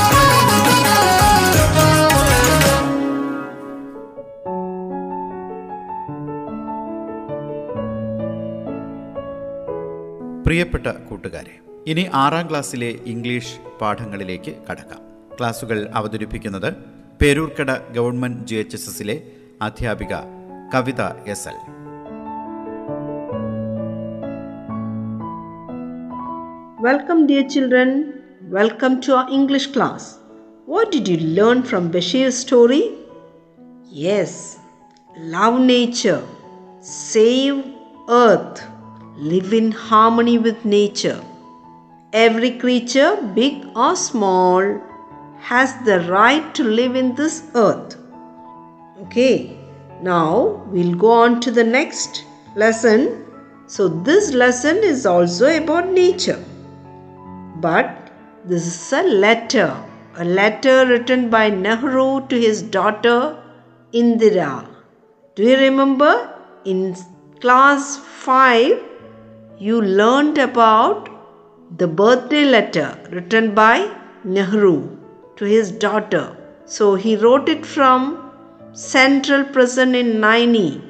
പ്രിയപ്പെട്ട 10.51 10.87
കൂട്ടുകാരെ 10.87 11.59
ഇനി 11.87 12.07
ആറാം 12.13 12.49
ക്ലാസ്സിലെ 12.49 12.87
ഇംഗ്ലീഷ് 13.05 13.79
പാഠങ്ങളിലേക്ക് 13.81 14.55
കടക്കാം. 14.69 14.99
ക്ലാസുകൾ 15.37 15.89
അവതരിപ്പിക്കുന്നത് 15.93 16.73
Peroorkada 17.21 17.71
government 17.91 18.47
G 18.47 18.55
H 18.55 18.75
S 18.75 18.89
എസിലെ 18.89 19.23
അധ്യാപിക 19.61 20.15
Kavitha 20.73 21.01
S 21.27 21.47
L. 21.47 21.57
Welcome 26.81 27.27
dear 27.27 27.49
children 27.49 28.13
welcome 28.41 29.01
to 29.07 29.11
our 29.11 29.31
English 29.31 29.69
class 29.75 30.15
what 30.69 30.91
did 30.97 31.09
you 31.09 31.17
learn 31.17 31.61
from 31.61 31.89
Basheer 31.89 32.29
story 32.29 32.83
yes 33.93 34.57
love 35.19 35.69
nature 35.69 36.23
save 36.81 37.63
earth 38.29 38.70
live 39.21 39.53
in 39.53 39.71
harmony 39.71 40.39
with 40.39 40.65
nature. 40.65 41.23
Every 42.11 42.57
creature, 42.57 43.17
big 43.35 43.65
or 43.75 43.95
small, 43.95 44.81
has 45.39 45.75
the 45.85 45.99
right 46.09 46.55
to 46.55 46.63
live 46.63 46.95
in 46.95 47.13
this 47.13 47.43
earth. 47.53 47.97
Okay, 49.03 49.55
now 50.01 50.63
we'll 50.71 50.95
go 50.95 51.11
on 51.11 51.39
to 51.41 51.51
the 51.51 51.63
next 51.63 52.25
lesson. 52.55 53.23
So, 53.67 53.87
this 53.87 54.33
lesson 54.33 54.77
is 54.77 55.05
also 55.05 55.55
about 55.55 55.91
nature. 55.91 56.43
But 57.57 58.09
this 58.43 58.65
is 58.65 58.91
a 58.91 59.03
letter, 59.03 59.71
a 60.15 60.25
letter 60.25 60.87
written 60.87 61.29
by 61.29 61.51
Nehru 61.51 62.27
to 62.27 62.39
his 62.39 62.63
daughter 62.63 63.37
Indira. 63.93 64.67
Do 65.35 65.43
you 65.43 65.57
remember 65.57 66.39
in 66.65 66.95
class 67.39 67.97
5 67.97 68.90
you 69.65 69.79
learned 69.79 70.37
about 70.39 71.09
the 71.79 71.87
birthday 71.87 72.43
letter 72.45 72.87
written 73.11 73.53
by 73.53 73.75
Nehru 74.23 74.97
to 75.35 75.45
his 75.45 75.71
daughter. 75.71 76.35
So 76.65 76.95
he 76.95 77.15
wrote 77.15 77.47
it 77.47 77.63
from 77.63 78.31
Central 78.73 79.43
Prison 79.43 79.93
in 79.93 80.13
Naini. 80.23 80.81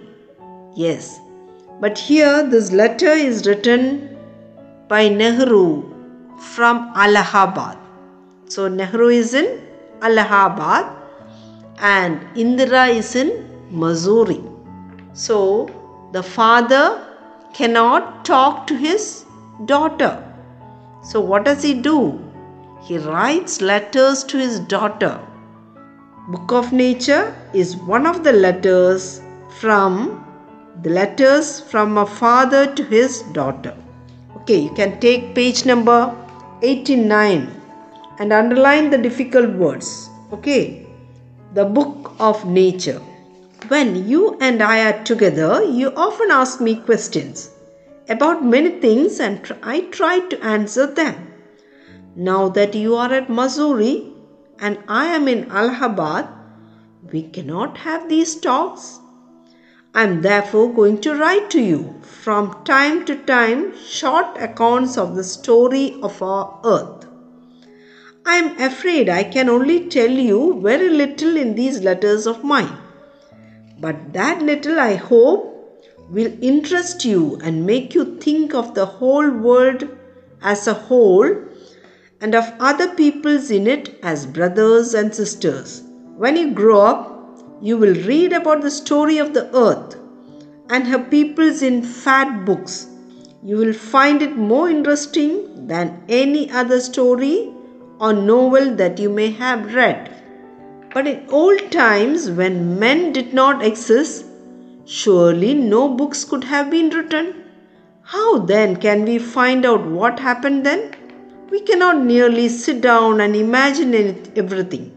Yes. 0.73 1.19
But 1.81 1.97
here 1.97 2.47
this 2.49 2.71
letter 2.71 3.11
is 3.11 3.45
written 3.45 4.17
by 4.87 5.09
Nehru 5.09 5.67
from 6.53 6.93
Allahabad. 6.95 7.77
So 8.45 8.69
Nehru 8.69 9.09
is 9.09 9.33
in 9.33 9.61
Allahabad 10.01 10.95
and 11.79 12.21
Indira 12.35 12.89
is 12.95 13.15
in 13.17 13.31
Missouri. 13.69 14.41
So 15.11 15.69
the 16.13 16.23
father 16.23 17.10
cannot 17.53 18.25
talk 18.25 18.67
to 18.67 18.75
his 18.75 19.25
daughter. 19.65 20.23
So 21.03 21.19
what 21.19 21.45
does 21.45 21.63
he 21.63 21.73
do? 21.73 22.19
He 22.81 22.97
writes 22.97 23.61
letters 23.61 24.23
to 24.25 24.37
his 24.37 24.59
daughter. 24.59 25.19
Book 26.29 26.51
of 26.51 26.71
Nature 26.71 27.35
is 27.53 27.75
one 27.75 28.05
of 28.05 28.23
the 28.23 28.31
letters 28.31 29.21
from 29.59 30.25
the 30.81 30.89
letters 30.89 31.59
from 31.59 31.97
a 31.97 32.05
father 32.05 32.73
to 32.75 32.83
his 32.83 33.21
daughter. 33.33 33.75
Okay, 34.37 34.59
you 34.59 34.73
can 34.73 34.99
take 34.99 35.35
page 35.35 35.65
number 35.65 36.15
89 36.61 37.49
and 38.19 38.33
underline 38.33 38.89
the 38.89 38.97
difficult 38.97 39.49
words. 39.51 40.09
Okay, 40.31 40.87
the 41.53 41.65
book 41.65 42.13
of 42.19 42.45
nature. 42.45 43.01
When 43.67 44.07
you 44.07 44.37
and 44.41 44.61
I 44.61 44.91
are 44.91 45.03
together, 45.03 45.63
you 45.63 45.93
often 45.95 46.31
ask 46.31 46.59
me 46.59 46.75
questions 46.75 47.51
about 48.09 48.43
many 48.43 48.81
things 48.81 49.19
and 49.19 49.39
I 49.61 49.81
try 49.81 50.19
to 50.19 50.43
answer 50.43 50.87
them. 50.87 51.31
Now 52.15 52.49
that 52.49 52.75
you 52.75 52.95
are 52.95 53.13
at 53.13 53.29
Missouri 53.29 54.11
and 54.59 54.79
I 54.87 55.05
am 55.07 55.27
in 55.27 55.49
Allahabad, 55.51 56.27
we 57.13 57.23
cannot 57.23 57.77
have 57.77 58.09
these 58.09 58.35
talks. 58.35 58.99
I 59.93 60.03
am 60.03 60.21
therefore 60.21 60.73
going 60.73 60.99
to 61.01 61.15
write 61.15 61.49
to 61.51 61.61
you 61.61 62.01
from 62.01 62.63
time 62.65 63.05
to 63.05 63.15
time 63.15 63.77
short 63.77 64.37
accounts 64.37 64.97
of 64.97 65.15
the 65.15 65.23
story 65.23 65.95
of 66.01 66.21
our 66.21 66.59
earth. 66.65 67.07
I 68.25 68.35
am 68.35 68.59
afraid 68.59 69.07
I 69.07 69.23
can 69.23 69.49
only 69.49 69.87
tell 69.87 70.09
you 70.09 70.59
very 70.61 70.89
little 70.89 71.37
in 71.37 71.55
these 71.55 71.81
letters 71.81 72.25
of 72.25 72.43
mine. 72.43 72.80
But 73.81 74.13
that 74.13 74.43
little 74.43 74.79
I 74.79 74.93
hope 74.93 75.47
will 76.09 76.31
interest 76.41 77.03
you 77.03 77.39
and 77.43 77.65
make 77.65 77.95
you 77.95 78.17
think 78.17 78.53
of 78.53 78.75
the 78.75 78.85
whole 78.85 79.29
world 79.29 79.87
as 80.41 80.67
a 80.67 80.73
whole 80.73 81.29
and 82.19 82.35
of 82.35 82.53
other 82.59 82.93
peoples 82.95 83.49
in 83.49 83.65
it 83.65 83.99
as 84.03 84.27
brothers 84.27 84.93
and 84.93 85.15
sisters. 85.15 85.81
When 86.17 86.35
you 86.35 86.51
grow 86.51 86.81
up, 86.81 87.39
you 87.59 87.77
will 87.77 87.95
read 88.05 88.33
about 88.33 88.61
the 88.61 88.69
story 88.69 89.17
of 89.17 89.33
the 89.33 89.49
earth 89.55 89.97
and 90.69 90.85
her 90.87 90.99
peoples 90.99 91.63
in 91.63 91.81
fat 91.81 92.45
books. 92.45 92.87
You 93.43 93.57
will 93.57 93.73
find 93.73 94.21
it 94.21 94.37
more 94.37 94.69
interesting 94.69 95.67
than 95.67 96.03
any 96.07 96.51
other 96.51 96.79
story 96.79 97.51
or 97.99 98.13
novel 98.13 98.75
that 98.75 98.99
you 98.99 99.09
may 99.09 99.31
have 99.31 99.73
read. 99.73 100.10
But 100.93 101.07
in 101.07 101.25
old 101.29 101.71
times, 101.71 102.29
when 102.29 102.77
men 102.77 103.13
did 103.13 103.33
not 103.33 103.63
exist, 103.63 104.25
surely 104.85 105.53
no 105.53 105.87
books 105.87 106.25
could 106.25 106.43
have 106.43 106.69
been 106.69 106.89
written. 106.89 107.45
How 108.01 108.39
then 108.39 108.75
can 108.75 109.05
we 109.05 109.17
find 109.17 109.65
out 109.65 109.85
what 109.85 110.19
happened 110.19 110.65
then? 110.65 110.93
We 111.49 111.61
cannot 111.61 112.03
merely 112.03 112.49
sit 112.49 112.81
down 112.81 113.21
and 113.21 113.35
imagine 113.35 113.93
everything. 114.35 114.91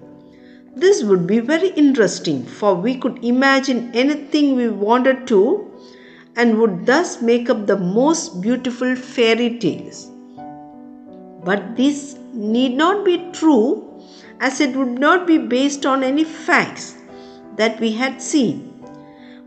This 0.74 1.04
would 1.04 1.28
be 1.28 1.38
very 1.38 1.68
interesting, 1.68 2.44
for 2.44 2.74
we 2.74 2.96
could 2.96 3.24
imagine 3.24 3.92
anything 3.94 4.56
we 4.56 4.68
wanted 4.68 5.28
to 5.28 5.70
and 6.34 6.58
would 6.58 6.86
thus 6.86 7.22
make 7.22 7.48
up 7.48 7.68
the 7.68 7.76
most 7.76 8.40
beautiful 8.40 8.96
fairy 8.96 9.58
tales. 9.60 10.10
But 11.44 11.76
this 11.76 12.16
need 12.32 12.76
not 12.76 13.04
be 13.04 13.30
true 13.32 13.93
as 14.40 14.60
it 14.60 14.76
would 14.76 14.98
not 14.98 15.26
be 15.26 15.38
based 15.38 15.86
on 15.86 16.02
any 16.02 16.24
facts 16.24 16.96
that 17.56 17.78
we 17.80 17.92
had 17.92 18.20
seen. 18.20 18.70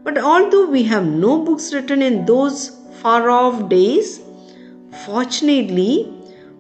But 0.04 0.18
although 0.18 0.66
we 0.66 0.84
have 0.84 1.06
no 1.06 1.44
books 1.44 1.74
written 1.74 2.02
in 2.02 2.26
those 2.26 2.70
far 3.02 3.30
off 3.30 3.70
days, 3.70 4.22
fortunately, 5.06 6.14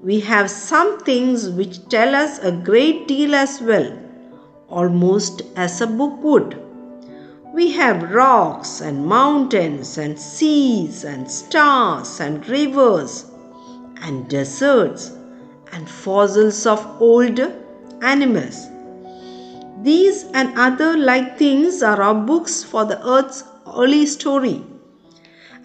we 0.03 0.19
have 0.19 0.49
some 0.49 0.99
things 0.99 1.49
which 1.49 1.87
tell 1.89 2.13
us 2.13 2.39
a 2.39 2.51
great 2.51 3.07
deal 3.07 3.33
as 3.33 3.61
well, 3.61 3.97
almost 4.69 5.41
as 5.55 5.81
a 5.81 5.87
book 5.87 6.21
would. 6.21 6.61
We 7.53 7.71
have 7.71 8.11
rocks 8.11 8.81
and 8.81 9.05
mountains 9.05 9.97
and 9.97 10.19
seas 10.19 11.03
and 11.03 11.31
stars 11.31 12.19
and 12.19 12.47
rivers 12.47 13.25
and 14.01 14.27
deserts 14.29 15.11
and 15.71 15.89
fossils 15.89 16.65
of 16.67 17.01
old 17.01 17.39
animals. 18.01 18.67
These 19.81 20.25
and 20.33 20.57
other 20.57 20.97
like 20.97 21.37
things 21.37 21.83
are 21.83 22.01
our 22.01 22.15
books 22.15 22.63
for 22.63 22.85
the 22.85 23.05
earth's 23.07 23.43
early 23.75 24.05
story. 24.05 24.63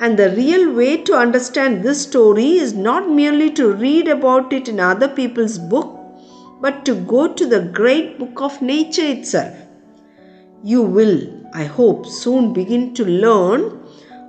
And 0.00 0.18
the 0.18 0.30
real 0.30 0.72
way 0.72 0.96
to 1.02 1.14
understand 1.14 1.82
this 1.82 2.02
story 2.02 2.52
is 2.52 2.74
not 2.74 3.08
merely 3.08 3.50
to 3.52 3.72
read 3.72 4.08
about 4.08 4.52
it 4.52 4.68
in 4.68 4.80
other 4.80 5.08
people's 5.08 5.58
book, 5.58 5.98
but 6.60 6.84
to 6.84 6.94
go 6.94 7.32
to 7.32 7.46
the 7.46 7.60
great 7.60 8.18
book 8.18 8.40
of 8.40 8.60
nature 8.60 9.06
itself. 9.06 9.56
You 10.62 10.82
will, 10.82 11.28
I 11.54 11.64
hope, 11.64 12.06
soon 12.06 12.52
begin 12.52 12.94
to 12.94 13.04
learn 13.04 13.80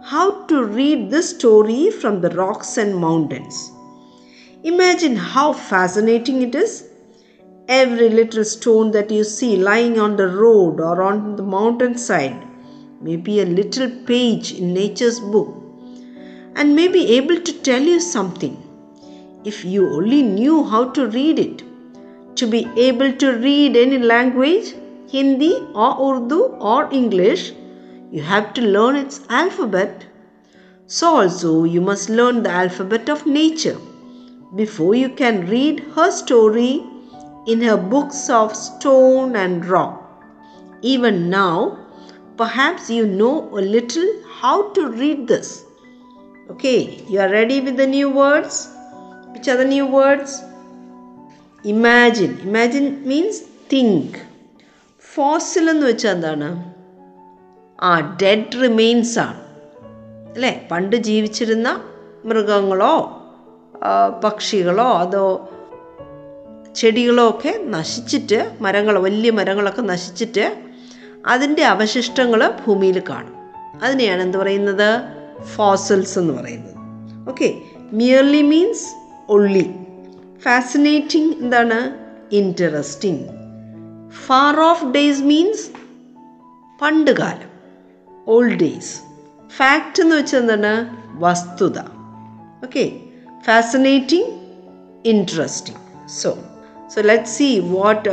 how 0.03 0.45
to 0.45 0.63
read 0.63 1.09
this 1.09 1.29
story 1.29 1.89
from 1.89 2.21
the 2.21 2.29
rocks 2.31 2.77
and 2.77 2.95
mountains. 2.95 3.71
Imagine 4.63 5.15
how 5.15 5.53
fascinating 5.53 6.41
it 6.41 6.55
is. 6.55 6.89
Every 7.69 8.09
little 8.09 8.43
stone 8.43 8.91
that 8.91 9.09
you 9.09 9.23
see 9.23 9.55
lying 9.55 9.97
on 9.97 10.17
the 10.17 10.27
road 10.27 10.81
or 10.81 11.01
on 11.01 11.37
the 11.37 11.43
mountainside 11.43 12.35
may 13.01 13.15
be 13.15 13.39
a 13.39 13.45
little 13.45 13.89
page 14.05 14.51
in 14.51 14.73
nature's 14.73 15.21
book 15.21 15.55
and 16.55 16.75
may 16.75 16.89
be 16.89 17.15
able 17.15 17.39
to 17.39 17.53
tell 17.61 17.81
you 17.81 18.01
something 18.01 18.57
if 19.45 19.63
you 19.63 19.89
only 19.89 20.21
knew 20.21 20.65
how 20.65 20.89
to 20.89 21.07
read 21.07 21.39
it. 21.39 21.63
To 22.35 22.47
be 22.47 22.67
able 22.75 23.13
to 23.13 23.31
read 23.31 23.77
any 23.77 23.97
language, 23.97 24.73
Hindi 25.09 25.55
or 25.73 26.17
Urdu 26.17 26.43
or 26.59 26.89
English, 26.91 27.53
you 28.11 28.21
have 28.23 28.53
to 28.55 28.61
learn 28.61 28.97
its 28.97 29.21
alphabet. 29.29 30.05
So, 30.87 31.17
also, 31.17 31.63
you 31.63 31.79
must 31.79 32.09
learn 32.09 32.43
the 32.43 32.51
alphabet 32.51 33.09
of 33.09 33.25
nature 33.25 33.77
before 34.53 34.95
you 34.95 35.09
can 35.09 35.47
read 35.47 35.79
her 35.95 36.11
story 36.11 36.83
in 37.47 37.61
her 37.61 37.77
books 37.77 38.29
of 38.29 38.55
stone 38.55 39.35
and 39.35 39.65
rock. 39.65 39.99
Even 40.81 41.29
now, 41.29 41.77
perhaps 42.37 42.89
you 42.89 43.05
know 43.05 43.49
a 43.51 43.61
little 43.61 44.09
how 44.41 44.69
to 44.71 44.87
read 44.87 45.27
this. 45.27 45.63
Okay, 46.49 46.79
you 47.09 47.19
are 47.19 47.29
ready 47.29 47.61
with 47.61 47.77
the 47.77 47.87
new 47.87 48.09
words? 48.09 48.69
Which 49.33 49.47
are 49.47 49.57
the 49.57 49.65
new 49.65 49.85
words? 49.87 50.41
Imagine. 51.63 52.39
Imagine 52.41 53.07
means 53.07 53.39
think. 53.71 54.19
Fossil 55.15 55.65
എന്ന് 55.71 55.85
വെച്ചാൽ 55.87 56.13
എന്താണ് 56.15 56.47
ആ 57.89 57.91
dead 58.21 58.55
remains 58.61 59.17
ആണ് 59.19 59.41
അല്ലേ 60.35 60.51
പണ്ട് 60.71 60.95
ജീവിച്ചിരുന്ന 61.07 61.69
മൃഗങ്ങളോ 62.29 62.95
പക്ഷികളോ 64.23 64.87
അതോ 65.03 65.25
ചെടികളോ 66.75 67.29
ഒക്കെ 67.29 67.59
നശിച്ചിട്ട് 67.65 68.57
മരങ്ങൾ 68.61 68.99
വലിയ 68.99 69.31
മരങ്ങളൊക്കെ 69.31 69.81
നശിച്ചിട്ട് 69.81 70.61
അതിന്റെ 71.27 71.63
അവശിഷ്ടങ്ങൾ 71.63 72.53
ഭൂമിയിൽ 72.67 73.01
കാണും. 73.09 73.33
അതിനെയാണ് 73.83 74.21
എന്ത് 74.21 74.37
പറയുന്നത്? 74.37 75.01
ഫോസൽസ് 75.55 76.19
എന്ന് 76.19 76.33
പറയുന്നത്. 76.33 76.73
Okay 77.29 77.53
merely 77.91 78.41
means 78.41 78.87
only 79.29 79.73
fascinating 80.41 81.37
എന്താണ്? 81.37 81.95
Interesting 82.35 83.23
far 84.25 84.59
off 84.59 84.85
days 84.85 85.21
means 85.21 85.67
പണ്ട് 86.81 87.11
കാലം. 87.11 87.49
ഓൾഡ് 88.27 88.59
ഡേയ്സ് 88.59 89.01
ഫാക്റ്റ് 89.57 90.01
എന്ന് 90.01 90.15
വെച്ചാൽ 90.15 90.39
എന്താണ്? 90.39 90.97
വസ്തുത. 91.19 91.79
Okay 92.63 92.91
fascinating 93.45 94.27
interesting 95.05 96.09
so 96.09 96.37
so 96.94 97.00
let 97.02 97.32
see 97.36 97.48
what 97.70 98.04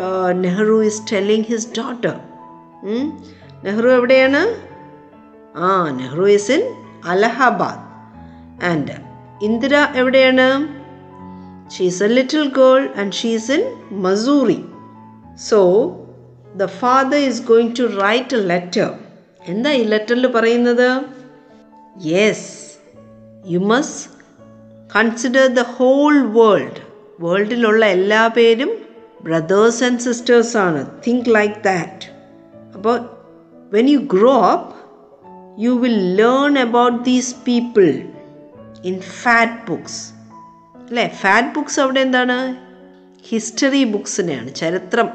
Nehru 0.44 0.78
is 0.84 1.02
telling 1.12 1.48
his 1.50 1.70
daughter 1.80 2.16
Nehru 3.64 3.90
എവിടെയാണ് 3.90 4.42
ആ 5.64 5.72
Nehru 5.92 6.26
is 6.28 6.52
in 6.52 6.64
Allahabad 7.06 7.84
and 8.64 8.96
Indira 9.42 9.76
എവിടെയാണ് 9.96 10.48
she's 11.76 12.04
a 12.04 12.08
little 12.08 12.46
girl 12.58 12.82
and 13.00 13.14
she's 13.14 13.52
in 13.52 13.64
Mussoorie 14.06 14.60
so 15.50 15.60
the 16.58 16.68
father 16.82 17.18
is 17.20 17.42
going 17.44 17.74
to 17.80 17.86
write 18.02 18.36
a 18.36 18.44
letter 18.46 18.90
എന്താ 19.46 19.72
ഈ 19.72 19.84
ലെറ്ററിൽ 19.84 20.28
പറയുന്നത് 20.28 20.88
yes 22.06 22.48
you 23.48 23.60
must 23.66 24.04
consider 24.96 25.46
the 25.54 25.64
whole 25.78 26.16
world 26.38 26.80
വേൾഡിലുള്ള 27.21 27.87
എല്ലാ 27.87 28.27
പേരും 28.27 28.79
brothers 29.23 29.85
and 29.85 30.01
sisters 30.01 30.57
ആണ്. 30.57 30.91
Think 31.07 31.35
like 31.35 31.55
that 31.65 32.07
അപ്പോൾ 32.75 33.01
when 33.73 33.89
you 33.89 33.99
grow 33.99 34.41
up 34.41 34.75
you 35.63 35.71
will 35.71 36.15
learn 36.15 36.59
about 36.59 37.05
these 37.05 37.35
people 37.49 38.03
in 38.85 39.01
fat 39.01 39.71
books 39.71 40.13
അല്ലേ? 40.77 41.09
Fat 41.09 41.55
books 41.55 41.81
അവിടെ 41.81 42.01
എന്താണ്? 42.01 42.57
ഹിസ്റ്ററി 43.29 43.85
ബുക്സിനെയാണ് 43.85 44.55
ചരിത്രം 44.55 45.09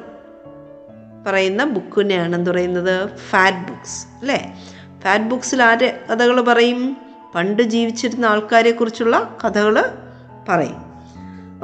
പറയുന്ന 1.28 1.64
ബുക്കിനെയാണ് 1.64 2.36
എന്ന് 2.36 2.52
പറയുന്നത്? 2.52 3.10
ഫാറ്റ് 3.30 3.72
ബുക്സ് 3.72 4.08
അല്ലേ? 4.20 4.64
ഫാറ്റ് 5.04 5.26
ബുക്സിൽ 5.26 5.64
ആരെ 5.64 6.00
കഥകൾ 6.12 6.42
പറയും? 6.42 6.98
പണ്ട് 7.36 7.64
ജീവിച്ചിരുന്ന 7.64 8.26
ആൾക്കാരെ 8.26 8.72
കുറിച്ചുള്ള 8.72 9.38
കഥകൾ 9.46 9.86
പറയും. 10.50 10.85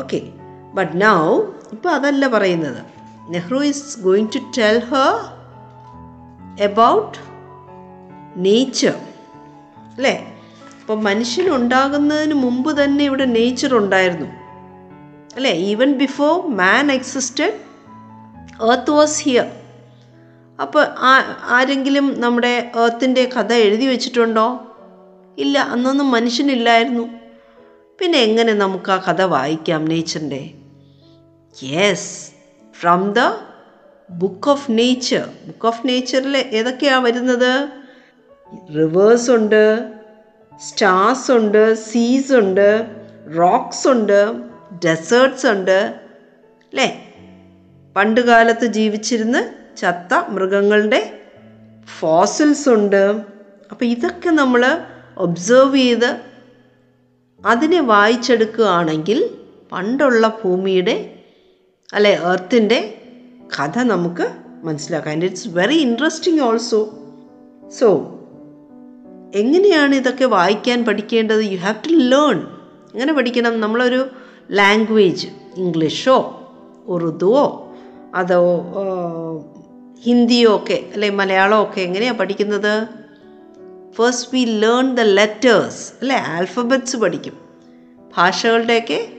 ഓക്കെ 0.01 0.21
ബട്ട് 0.73 1.01
നൗ 1.01 1.41
ഇപ്പോൾ 1.71 1.89
അതല്ല 1.89 2.27
പറയുന്നത്. 2.27 2.81
Nehru 3.29 3.59
is 3.63 3.99
going 3.99 4.27
to 4.35 4.39
tell 4.57 4.79
her 4.79 5.13
about 6.59 7.17
nature 8.35 8.95
അല്ലേ? 9.95 10.13
അപ്പോൾ 10.81 10.97
മനുഷ്യൻ 11.01 11.55
ഉണ്ടാകുന്നതിന് 11.55 12.33
മുമ്പ് 12.33 12.83
തന്നെ 12.83 13.05
ഇവിടെ 13.05 13.25
നേച്ചർ 13.25 13.77
ഉണ്ടായിരുന്നു. 13.77 14.27
അല്ലേ? 15.35 15.51
Even 15.51 15.97
before 15.97 16.57
man 16.57 16.91
existed 16.91 17.57
earth 18.69 18.91
was 18.91 19.23
here 19.23 19.47
അപ്പോൾ 20.61 20.85
ആ 20.99 21.11
ആരെങ്കിലും 21.47 22.21
നമ്മുടെ 22.21 22.71
ഏർത്തിന്റെ 22.83 23.29
കഥ 23.37 23.53
എഴുതി 23.53 23.85
വെച്ചിട്ടുണ്ടോ? 23.85 24.47
ഇല്ല 25.37 25.59
അന്നൊന്നും 25.59 26.11
മനുഷ്യനില്ലായിരുന്നു. 26.11 27.20
പിന്നെ 28.01 28.19
എങ്ങനെ 28.19 28.53
നമുക്ക് 28.53 28.91
ആ 28.91 28.97
കഥ 28.97 29.21
വായിക്കാം 29.21 29.85
നേച്ചറിന്റെ? 29.85 30.53
Yes 31.63 32.31
from 32.79 33.13
the 33.13 33.19
book 34.09 34.49
of 34.49 34.71
nature 34.71 35.29
book 35.47 35.67
of 35.67 35.87
നേച്ചറിൽ 35.87 36.37
ഏതൊക്കെയാണ് 36.37 37.03
വരുന്നത്? 37.03 37.69
റിവേഴ്സ് 38.77 39.31
ഉണ്ട് 39.31 39.63
സ്റ്റാർസ് 40.59 41.31
ഉണ്ട് 41.31 41.75
സീസ് 41.75 42.33
ഉണ്ട് 42.33 42.85
റോക്സ് 43.37 43.87
ഉണ്ട് 43.87 44.19
ഡെസേർട്സ് 44.85 45.47
ഉണ്ട് 45.47 45.79
അല്ലേ 46.71 46.89
പണ്ട് 47.95 48.21
കാലത്ത് 48.21 48.65
ജീവിച്ചിരുന്ന് 48.65 49.43
ചത്ത 49.77 50.13
മൃഗങ്ങളുടെ 50.29 51.01
ഫോസിൽസ് 51.99 52.69
ഉണ്ട്. 52.69 53.03
അപ്പോൾ 53.71 53.85
ഇതൊക്കെ 53.85 54.29
നമ്മൾ 54.29 54.81
ഒബ്സേർവ് 55.17 55.75
ചെയ്ത് 55.75 56.30
അതിനെ 57.45 57.81
വായിച്ചെടുക്കുകയാണെങ്കിൽ 57.81 59.29
പണ്ടുള്ള 59.71 60.39
ഭൂമിയുടെ 60.43 61.15
അല്ലെ 61.93 62.11
എർത്തിന്റെ 62.11 63.01
കഥ 63.59 63.79
നമുക്ക് 63.79 64.31
മനസ്സിലാക്കാം. 64.63 65.11
And 65.11 65.25
it's 65.25 65.47
very 65.47 65.75
interesting 65.75 66.41
also 66.41 66.93
so 67.79 68.19
എങ്ങനെയാണ് 69.35 69.95
ഇതൊക്കെ 69.95 70.25
വായിക്കാൻ 70.25 70.85
പഠിക്കേണ്ടത്? 70.85 71.43
യു 71.43 71.57
ഹാവ് 71.57 71.75
ടു 71.75 71.89
ലേൺ 71.89 72.37
എങ്ങനെ 72.93 73.13
പഠിക്കണം? 73.13 73.61
നമ്മളൊരു 73.61 74.07
ലാംഗ്വേജ് 74.51 75.27
ഇംഗ്ലീഷോ 75.57 76.17
ഉറുദുവോ 76.85 77.75
അതോ 78.15 78.43
ഹിന്ദിയോ 80.03 80.55
ഒക്കെ 80.55 80.85
അല്ലെ 80.93 81.09
മലയാളമോ 81.09 81.63
ഒക്കെ 81.63 81.81
എങ്ങനെയാണ് 81.81 82.17
പഠിക്കുന്നത്? 82.17 83.00
First 83.95 84.31
we 84.33 84.45
learn 84.45 84.95
the 84.95 84.99
letters 85.01 85.91
അല്ലെ? 86.01 86.15
ആൽഫബറ്റ്സ് 86.15 86.97
പഠിക്കും. 86.97 87.33
ഭാഷകളുടെയൊക്കെ 88.17 89.13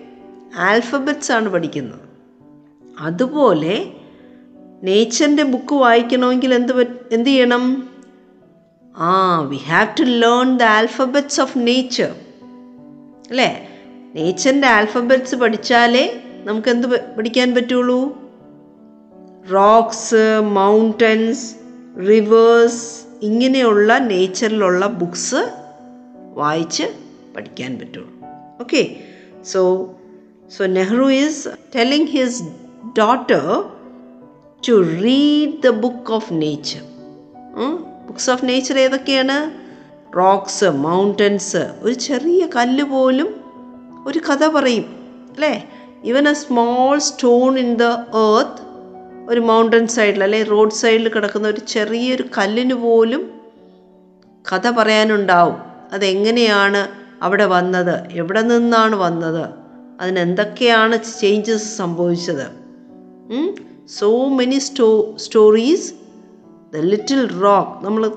ആൽഫബറ്റ്സ് 0.56 1.32
ആണ് 1.32 1.48
പഠിക്കുന്നത്. 1.48 2.00
അതുപോലെ 3.00 3.92
നേച്ചറിന്റെ 4.82 5.42
ബുക്ക് 5.42 5.74
വായിക്കണമെങ്കിൽ 5.74 6.54
എന്ത് 6.54 6.87
എന്ത് 7.12 7.30
ചെയ്യണം? 7.30 7.88
ആ 8.96 9.40
we 9.40 9.56
have 9.56 9.87
to 9.98 10.02
learn 10.02 10.58
the 10.58 10.62
alphabets 10.62 11.40
of 11.40 11.52
nature 11.56 12.14
അല്ലേ? 13.30 13.68
നേച്ചറിന്റെ 14.14 14.68
ആൽഫബറ്റ്സ് 14.68 15.35
പഠിച്ചാലേ 15.35 16.22
നമുക്ക് 16.44 16.68
എന്ത് 16.68 17.16
പഠിക്കാൻ 17.16 17.54
പറ്റുള്ളൂ? 17.54 18.18
റോക്സ് 19.52 20.40
മൗണ്ടൻസ് 20.40 21.54
റിവേഴ്സ് 22.08 23.12
ഇങ്ങനെയുള്ള 23.22 23.98
നേച്ചറിലുള്ള 23.98 24.87
ബുക്സ് 24.87 25.50
വായിച്ച് 26.35 26.82
പഠിക്കാൻ 27.37 27.78
പറ്റുള്ളൂ 27.78 28.11
okay 28.61 28.96
so 29.42 29.90
so 30.58 30.66
Nehru 30.66 31.12
is 31.12 31.48
telling 31.74 32.08
his 32.08 32.42
daughter 32.98 33.64
to 34.68 35.02
read 35.02 35.62
the 35.62 35.68
book 35.68 36.12
of 36.12 36.32
nature 36.32 36.80
books 38.06 38.30
of 38.30 38.44
nature 38.44 38.78
ഏതൊക്കെയാണ്? 38.78 39.62
റോക്സ് 40.16 40.64
മൗണ്ടൻസ് 40.64 41.70
ഒരു 41.80 41.94
ചെറിയ 41.94 42.46
കല്ല് 42.56 42.85
പോലും 42.85 43.40
ഒരു 44.06 44.18
കഥ 44.18 44.46
പറയും 44.46 44.85
അല്ലേ? 45.35 45.68
Even 46.04 46.28
a 46.28 46.32
small 46.32 46.98
stone 46.98 47.58
in 47.58 47.74
the 47.74 47.82
earth 47.82 48.71
ഒരു 49.28 49.40
മൗണ്ടൻ 49.40 49.87
സൈഡിൽ 49.87 50.22
അല്ലെങ്കിൽ 50.22 50.48
റോഡ് 50.48 50.70
സൈഡിൽ 50.70 51.08
കിടക്കുന്ന 51.08 51.48
ഒരു 51.48 51.61
ചെറിയൊരു 51.61 52.24
കല്ലിന് 52.38 52.74
പോലും 52.74 53.30
കഥ 54.52 54.70
പറയാനുണ്ടാവും. 54.70 55.56
അതെങ്ങനെയാണ് 55.92 56.88
അവിടെ 57.22 57.46
വന്നത്? 57.46 58.08
എവിടെ 58.12 58.42
നിന്നാണ് 58.42 58.96
വന്നത്? 58.96 59.50
അതിനെന്തൊക്കെയാണ് 60.00 60.98
ചേഞ്ചസ് 61.20 61.76
സംഭവിച്ചത്? 61.76 62.46
So 63.88 64.28
many 64.28 64.58
sto 64.58 65.16
stories 65.16 65.94
the 66.74 66.76
little 66.76 67.40
rock 67.40 67.85
നമ്മൾ 67.85 68.12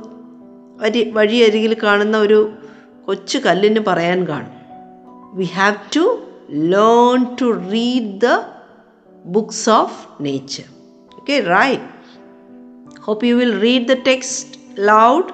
വരി 0.77 1.09
വഴിയരികിൽ 1.09 1.77
കാണുന്ന 1.83 2.17
ഒരു 2.17 2.51
കൊച്ചു 3.07 3.37
കല്ലിന് 3.37 3.79
പറയാൻ 3.79 4.27
കാണും. 4.27 4.55
We 5.37 5.43
have 5.43 5.75
to 5.95 6.19
learn 6.51 7.35
to 7.41 7.71
read 7.71 8.21
the 8.21 8.43
books 9.25 9.69
of 9.69 10.23
nature 10.23 10.63
okay 11.24 11.36
right 11.50 11.86
hope 13.00 13.26
you 13.26 13.34
will 13.36 13.54
read 13.60 13.86
the 13.88 13.96
text 14.06 14.56
loud 14.90 15.30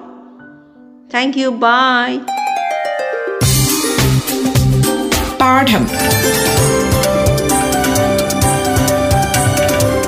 thank 1.13 1.37
you 1.39 1.49
bye 1.63 2.07
പാഠം 5.39 5.83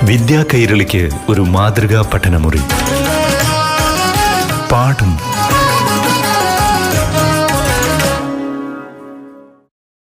വിദ്യാ 0.10 0.41
കൈരളിക്ക് 0.52 1.02
ഒരു 1.30 1.41
മാതൃകാ 1.56 2.02
പഠനമുറി 2.12 2.62
പാഠം 4.72 5.12